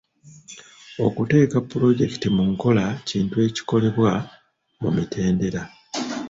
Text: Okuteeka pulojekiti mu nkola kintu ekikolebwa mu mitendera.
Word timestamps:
Okuteeka 1.05 1.57
pulojekiti 1.69 2.27
mu 2.35 2.43
nkola 2.51 2.85
kintu 3.07 3.35
ekikolebwa 3.47 4.11
mu 4.81 4.89
mitendera. 4.95 5.61